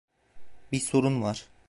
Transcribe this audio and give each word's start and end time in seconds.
Bir 0.71 0.79
sorun 0.81 1.21
var. 1.21 1.45